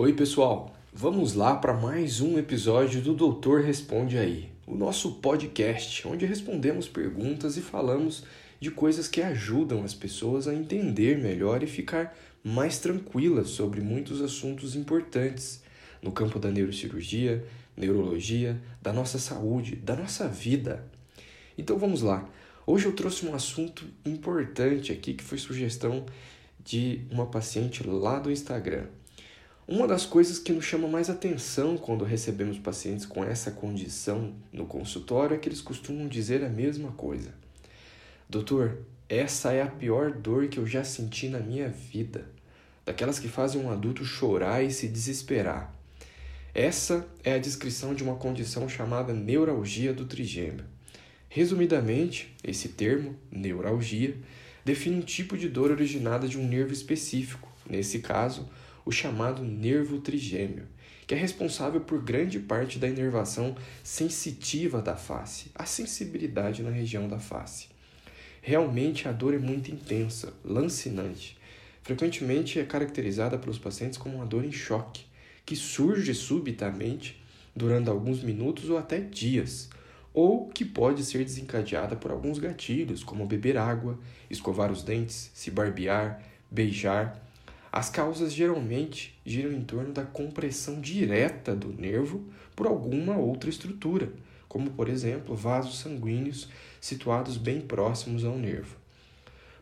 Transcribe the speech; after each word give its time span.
Oi, 0.00 0.12
pessoal. 0.12 0.72
Vamos 0.92 1.34
lá 1.34 1.56
para 1.56 1.74
mais 1.74 2.20
um 2.20 2.38
episódio 2.38 3.02
do 3.02 3.12
Doutor 3.12 3.62
Responde 3.62 4.16
aí, 4.16 4.48
o 4.64 4.76
nosso 4.76 5.14
podcast 5.14 6.06
onde 6.06 6.24
respondemos 6.24 6.86
perguntas 6.86 7.56
e 7.56 7.60
falamos 7.60 8.22
de 8.60 8.70
coisas 8.70 9.08
que 9.08 9.20
ajudam 9.20 9.82
as 9.82 9.94
pessoas 9.94 10.46
a 10.46 10.54
entender 10.54 11.18
melhor 11.18 11.64
e 11.64 11.66
ficar 11.66 12.16
mais 12.44 12.78
tranquilas 12.78 13.48
sobre 13.48 13.80
muitos 13.80 14.22
assuntos 14.22 14.76
importantes 14.76 15.64
no 16.00 16.12
campo 16.12 16.38
da 16.38 16.48
neurocirurgia, 16.48 17.44
neurologia, 17.76 18.56
da 18.80 18.92
nossa 18.92 19.18
saúde, 19.18 19.74
da 19.74 19.96
nossa 19.96 20.28
vida. 20.28 20.88
Então 21.58 21.76
vamos 21.76 22.02
lá. 22.02 22.24
Hoje 22.64 22.86
eu 22.86 22.92
trouxe 22.92 23.26
um 23.26 23.34
assunto 23.34 23.84
importante 24.06 24.92
aqui 24.92 25.14
que 25.14 25.24
foi 25.24 25.38
sugestão 25.38 26.06
de 26.64 27.00
uma 27.10 27.26
paciente 27.26 27.84
lá 27.84 28.20
do 28.20 28.30
Instagram. 28.30 28.86
Uma 29.70 29.86
das 29.86 30.06
coisas 30.06 30.38
que 30.38 30.50
nos 30.50 30.64
chama 30.64 30.88
mais 30.88 31.10
atenção 31.10 31.76
quando 31.76 32.02
recebemos 32.02 32.58
pacientes 32.58 33.04
com 33.04 33.22
essa 33.22 33.50
condição 33.50 34.32
no 34.50 34.64
consultório 34.64 35.34
é 35.34 35.38
que 35.38 35.46
eles 35.46 35.60
costumam 35.60 36.08
dizer 36.08 36.42
a 36.42 36.48
mesma 36.48 36.92
coisa. 36.92 37.34
Doutor, 38.30 38.78
essa 39.10 39.52
é 39.52 39.60
a 39.60 39.66
pior 39.66 40.10
dor 40.10 40.48
que 40.48 40.56
eu 40.56 40.66
já 40.66 40.82
senti 40.82 41.28
na 41.28 41.38
minha 41.38 41.68
vida. 41.68 42.24
Daquelas 42.82 43.18
que 43.18 43.28
fazem 43.28 43.60
um 43.60 43.70
adulto 43.70 44.06
chorar 44.06 44.64
e 44.64 44.70
se 44.70 44.88
desesperar. 44.88 45.70
Essa 46.54 47.06
é 47.22 47.34
a 47.34 47.38
descrição 47.38 47.94
de 47.94 48.02
uma 48.02 48.16
condição 48.16 48.66
chamada 48.70 49.12
neuralgia 49.12 49.92
do 49.92 50.06
trigêmeo. 50.06 50.64
Resumidamente, 51.28 52.34
esse 52.42 52.70
termo, 52.70 53.14
neuralgia, 53.30 54.16
define 54.64 54.96
um 54.96 55.02
tipo 55.02 55.36
de 55.36 55.46
dor 55.46 55.70
originada 55.70 56.26
de 56.26 56.38
um 56.38 56.48
nervo 56.48 56.72
específico, 56.72 57.52
nesse 57.68 57.98
caso, 57.98 58.48
o 58.88 58.90
chamado 58.90 59.44
nervo 59.44 60.00
trigêmeo, 60.00 60.66
que 61.06 61.14
é 61.14 61.18
responsável 61.18 61.78
por 61.78 62.02
grande 62.02 62.40
parte 62.40 62.78
da 62.78 62.88
inervação 62.88 63.54
sensitiva 63.84 64.80
da 64.80 64.96
face, 64.96 65.50
a 65.54 65.66
sensibilidade 65.66 66.62
na 66.62 66.70
região 66.70 67.06
da 67.06 67.18
face. 67.18 67.68
Realmente 68.40 69.06
a 69.06 69.12
dor 69.12 69.34
é 69.34 69.38
muito 69.38 69.70
intensa, 69.70 70.32
lancinante. 70.42 71.36
Frequentemente 71.82 72.58
é 72.58 72.64
caracterizada 72.64 73.36
pelos 73.36 73.58
pacientes 73.58 73.98
como 73.98 74.16
uma 74.16 74.24
dor 74.24 74.42
em 74.42 74.52
choque, 74.52 75.04
que 75.44 75.54
surge 75.54 76.14
subitamente 76.14 77.22
durante 77.54 77.90
alguns 77.90 78.22
minutos 78.22 78.70
ou 78.70 78.78
até 78.78 79.00
dias, 79.00 79.68
ou 80.14 80.48
que 80.48 80.64
pode 80.64 81.04
ser 81.04 81.22
desencadeada 81.22 81.94
por 81.94 82.10
alguns 82.10 82.38
gatilhos, 82.38 83.04
como 83.04 83.26
beber 83.26 83.58
água, 83.58 83.98
escovar 84.30 84.72
os 84.72 84.82
dentes, 84.82 85.30
se 85.34 85.50
barbear, 85.50 86.22
beijar 86.50 87.27
as 87.70 87.90
causas 87.90 88.32
geralmente 88.32 89.18
giram 89.24 89.52
em 89.52 89.62
torno 89.62 89.92
da 89.92 90.04
compressão 90.04 90.80
direta 90.80 91.54
do 91.54 91.68
nervo 91.68 92.24
por 92.56 92.66
alguma 92.66 93.16
outra 93.16 93.50
estrutura, 93.50 94.10
como 94.48 94.70
por 94.70 94.88
exemplo 94.88 95.36
vasos 95.36 95.78
sanguíneos 95.78 96.48
situados 96.80 97.36
bem 97.36 97.60
próximos 97.60 98.24
ao 98.24 98.38
nervo. 98.38 98.76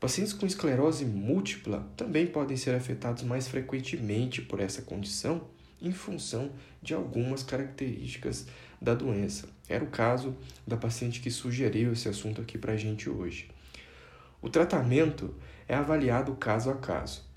Pacientes 0.00 0.32
com 0.32 0.44
esclerose 0.44 1.04
múltipla 1.04 1.88
também 1.96 2.26
podem 2.26 2.56
ser 2.56 2.74
afetados 2.74 3.22
mais 3.22 3.46
frequentemente 3.46 4.42
por 4.42 4.58
essa 4.58 4.82
condição 4.82 5.42
em 5.80 5.92
função 5.92 6.50
de 6.82 6.92
algumas 6.92 7.44
características 7.44 8.46
da 8.80 8.94
doença. 8.94 9.48
Era 9.68 9.84
o 9.84 9.90
caso 9.90 10.34
da 10.66 10.76
paciente 10.76 11.20
que 11.20 11.30
sugeriu 11.30 11.92
esse 11.92 12.08
assunto 12.08 12.40
aqui 12.40 12.58
para 12.58 12.72
a 12.72 12.76
gente 12.76 13.08
hoje. 13.08 13.48
O 14.40 14.48
tratamento 14.48 15.32
é 15.68 15.76
avaliado 15.76 16.34
caso 16.34 16.68
a 16.68 16.74
caso 16.74 17.31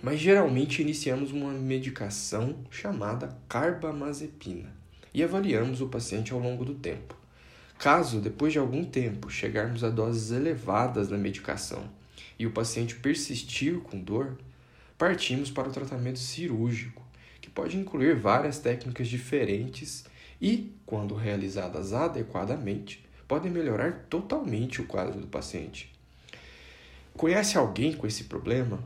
mas 0.00 0.20
geralmente 0.20 0.80
iniciamos 0.80 1.32
uma 1.32 1.52
medicação 1.52 2.56
chamada 2.70 3.36
carbamazepina 3.48 4.72
e 5.12 5.22
avaliamos 5.22 5.80
o 5.80 5.88
paciente 5.88 6.32
ao 6.32 6.38
longo 6.38 6.64
do 6.64 6.74
tempo. 6.74 7.16
Caso, 7.78 8.20
depois 8.20 8.52
de 8.52 8.60
algum 8.60 8.84
tempo, 8.84 9.28
chegarmos 9.28 9.82
a 9.82 9.90
doses 9.90 10.30
elevadas 10.30 11.08
da 11.08 11.18
medicação 11.18 11.90
e 12.38 12.46
o 12.46 12.52
paciente 12.52 12.94
persistir 12.94 13.78
com 13.80 14.00
dor, 14.00 14.38
partimos 14.96 15.50
para 15.50 15.68
o 15.68 15.72
tratamento 15.72 16.18
cirúrgico, 16.18 17.02
que 17.40 17.50
pode 17.50 17.76
incluir 17.76 18.14
várias 18.14 18.60
técnicas 18.60 19.08
diferentes 19.08 20.04
e, 20.40 20.72
quando 20.86 21.14
realizadas 21.14 21.92
adequadamente, 21.92 23.04
podem 23.26 23.50
melhorar 23.50 24.06
totalmente 24.08 24.80
o 24.80 24.86
quadro 24.86 25.20
do 25.20 25.26
paciente. 25.26 25.92
Conhece 27.16 27.58
alguém 27.58 27.92
com 27.92 28.06
esse 28.06 28.24
problema? 28.24 28.78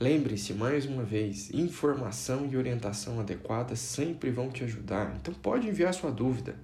Lembre-se 0.00 0.52
mais 0.52 0.86
uma 0.86 1.04
vez: 1.04 1.50
informação 1.52 2.48
e 2.50 2.56
orientação 2.56 3.20
adequada 3.20 3.76
sempre 3.76 4.30
vão 4.30 4.50
te 4.50 4.64
ajudar. 4.64 5.14
Então 5.20 5.32
pode 5.32 5.68
enviar 5.68 5.94
sua 5.94 6.10
dúvida. 6.10 6.56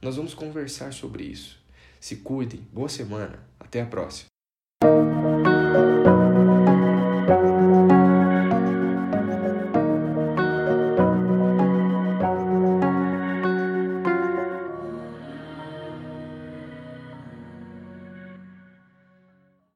Nós 0.00 0.16
vamos 0.16 0.34
conversar 0.34 0.92
sobre 0.92 1.24
isso. 1.24 1.58
Se 1.98 2.16
cuidem. 2.16 2.60
Boa 2.72 2.88
semana. 2.88 3.38
Até 3.58 3.80
a 3.80 3.86
próxima. 3.86 4.35